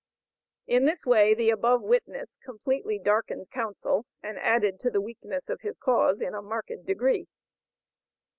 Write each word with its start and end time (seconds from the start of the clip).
In 0.65 0.85
this 0.85 1.05
way 1.05 1.35
the 1.35 1.51
above 1.51 1.83
witness 1.83 2.33
completely 2.43 2.97
darkened 2.97 3.51
counsel, 3.51 4.07
and 4.23 4.39
added 4.39 4.79
to 4.79 4.89
the 4.89 4.99
weakness 4.99 5.47
of 5.47 5.61
his 5.61 5.77
cause 5.77 6.21
in 6.21 6.33
a 6.33 6.41
marked 6.41 6.73
degree. 6.87 7.27